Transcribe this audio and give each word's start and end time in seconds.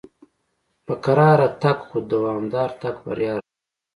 په 0.85 0.93
کراره 1.03 1.47
تګ 1.61 1.77
خو 1.87 1.97
دوامدار 2.11 2.69
تګ 2.81 2.95
بریا 3.05 3.33
راوړي. 3.35 3.49